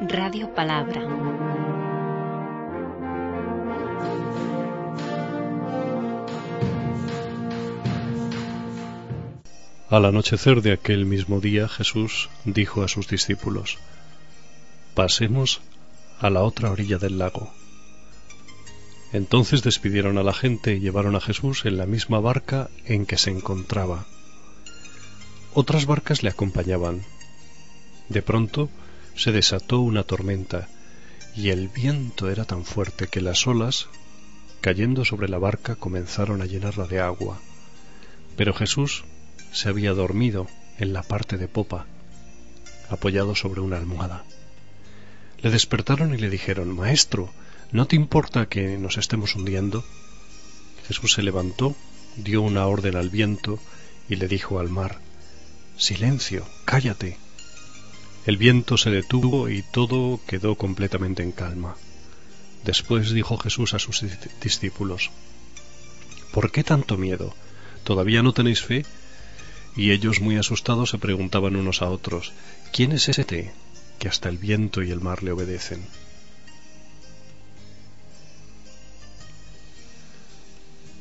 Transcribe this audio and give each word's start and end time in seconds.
Radio 0.00 0.54
Palabra. 0.54 1.02
Al 9.90 10.04
anochecer 10.04 10.62
de 10.62 10.70
aquel 10.70 11.04
mismo 11.04 11.40
día 11.40 11.66
Jesús 11.68 12.30
dijo 12.44 12.84
a 12.84 12.88
sus 12.88 13.08
discípulos, 13.08 13.78
Pasemos 14.94 15.62
a 16.20 16.30
la 16.30 16.42
otra 16.42 16.70
orilla 16.70 16.98
del 16.98 17.18
lago. 17.18 17.52
Entonces 19.12 19.64
despidieron 19.64 20.16
a 20.16 20.22
la 20.22 20.32
gente 20.32 20.76
y 20.76 20.80
llevaron 20.80 21.16
a 21.16 21.20
Jesús 21.20 21.64
en 21.64 21.76
la 21.76 21.86
misma 21.86 22.20
barca 22.20 22.70
en 22.84 23.04
que 23.04 23.18
se 23.18 23.30
encontraba. 23.30 24.06
Otras 25.54 25.86
barcas 25.86 26.22
le 26.22 26.30
acompañaban. 26.30 27.02
De 28.08 28.22
pronto 28.22 28.70
se 29.18 29.32
desató 29.32 29.80
una 29.80 30.04
tormenta 30.04 30.68
y 31.34 31.50
el 31.50 31.68
viento 31.68 32.30
era 32.30 32.44
tan 32.44 32.64
fuerte 32.64 33.08
que 33.08 33.20
las 33.20 33.48
olas, 33.48 33.88
cayendo 34.60 35.04
sobre 35.04 35.28
la 35.28 35.38
barca, 35.38 35.74
comenzaron 35.74 36.40
a 36.40 36.46
llenarla 36.46 36.86
de 36.86 37.00
agua. 37.00 37.40
Pero 38.36 38.54
Jesús 38.54 39.04
se 39.52 39.68
había 39.68 39.92
dormido 39.92 40.46
en 40.78 40.92
la 40.92 41.02
parte 41.02 41.36
de 41.36 41.48
popa, 41.48 41.86
apoyado 42.90 43.34
sobre 43.34 43.60
una 43.60 43.76
almohada. 43.76 44.24
Le 45.42 45.50
despertaron 45.50 46.14
y 46.14 46.18
le 46.18 46.30
dijeron, 46.30 46.76
Maestro, 46.76 47.28
¿no 47.72 47.86
te 47.88 47.96
importa 47.96 48.46
que 48.46 48.78
nos 48.78 48.98
estemos 48.98 49.34
hundiendo? 49.34 49.84
Jesús 50.86 51.14
se 51.14 51.22
levantó, 51.22 51.74
dio 52.16 52.40
una 52.40 52.66
orden 52.66 52.94
al 52.94 53.10
viento 53.10 53.58
y 54.08 54.14
le 54.14 54.28
dijo 54.28 54.60
al 54.60 54.68
mar, 54.68 55.00
Silencio, 55.76 56.46
cállate. 56.64 57.18
El 58.26 58.36
viento 58.36 58.76
se 58.76 58.90
detuvo 58.90 59.48
y 59.48 59.62
todo 59.62 60.20
quedó 60.26 60.54
completamente 60.56 61.22
en 61.22 61.32
calma. 61.32 61.76
Después 62.64 63.10
dijo 63.10 63.38
Jesús 63.38 63.74
a 63.74 63.78
sus 63.78 64.04
discípulos, 64.42 65.10
¿Por 66.32 66.50
qué 66.50 66.62
tanto 66.62 66.96
miedo? 66.96 67.34
¿Todavía 67.84 68.22
no 68.22 68.32
tenéis 68.32 68.62
fe? 68.62 68.84
Y 69.76 69.92
ellos 69.92 70.20
muy 70.20 70.36
asustados 70.36 70.90
se 70.90 70.98
preguntaban 70.98 71.56
unos 71.56 71.82
a 71.82 71.88
otros, 71.90 72.32
¿quién 72.72 72.92
es 72.92 73.08
ese 73.08 73.24
que 73.98 74.08
hasta 74.08 74.28
el 74.28 74.38
viento 74.38 74.82
y 74.82 74.90
el 74.90 75.00
mar 75.00 75.22
le 75.22 75.32
obedecen? 75.32 75.86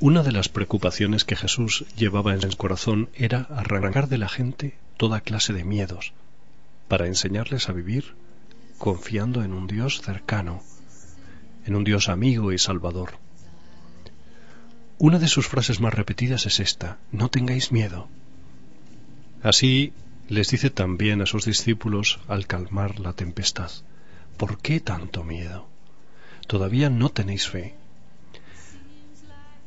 Una 0.00 0.22
de 0.22 0.30
las 0.30 0.48
preocupaciones 0.48 1.24
que 1.24 1.34
Jesús 1.34 1.84
llevaba 1.96 2.32
en 2.32 2.42
su 2.42 2.56
corazón 2.56 3.08
era 3.14 3.48
arrancar 3.50 4.08
de 4.08 4.18
la 4.18 4.28
gente 4.28 4.76
toda 4.96 5.22
clase 5.22 5.52
de 5.52 5.64
miedos, 5.64 6.12
para 6.88 7.06
enseñarles 7.06 7.68
a 7.68 7.72
vivir 7.72 8.14
confiando 8.78 9.42
en 9.42 9.52
un 9.52 9.66
Dios 9.66 10.00
cercano, 10.00 10.62
en 11.66 11.74
un 11.74 11.84
Dios 11.84 12.08
amigo 12.08 12.52
y 12.52 12.58
salvador. 12.58 13.14
Una 14.98 15.18
de 15.18 15.28
sus 15.28 15.48
frases 15.48 15.80
más 15.80 15.94
repetidas 15.94 16.46
es 16.46 16.60
esta, 16.60 16.98
no 17.12 17.28
tengáis 17.28 17.72
miedo. 17.72 18.08
Así 19.42 19.92
les 20.28 20.50
dice 20.50 20.70
también 20.70 21.20
a 21.22 21.26
sus 21.26 21.44
discípulos 21.44 22.20
al 22.28 22.46
calmar 22.46 23.00
la 23.00 23.12
tempestad, 23.12 23.70
¿por 24.36 24.58
qué 24.58 24.80
tanto 24.80 25.24
miedo? 25.24 25.68
Todavía 26.46 26.88
no 26.88 27.10
tenéis 27.10 27.48
fe. 27.48 27.74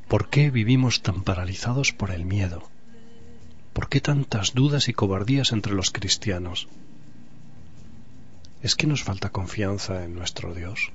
¿Por 0.08 0.30
qué 0.30 0.50
vivimos 0.50 1.02
tan 1.02 1.24
paralizados 1.24 1.94
por 1.94 2.12
el 2.12 2.26
miedo? 2.26 2.70
¿Por 3.74 3.88
qué 3.88 4.02
tantas 4.02 4.54
dudas 4.54 4.90
y 4.90 4.94
cobardías 4.94 5.54
entre 5.54 5.74
los 5.74 5.92
cristianos? 5.92 6.68
¿Es 8.64 8.76
que 8.76 8.86
nos 8.86 9.04
falta 9.04 9.32
confianza 9.32 10.04
en 10.04 10.14
nuestro 10.14 10.54
Dios? 10.54 10.92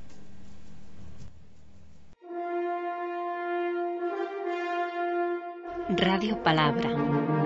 Radio 5.89 6.43
Palabra 6.43 7.46